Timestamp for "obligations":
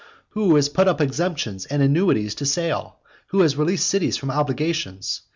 4.31-5.21